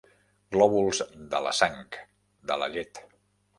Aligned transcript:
Glòbuls 0.55 1.01
de 1.35 1.43
la 1.49 1.53
sang, 1.59 1.79
de 2.53 2.61
la 2.65 2.73
llet. 2.79 3.05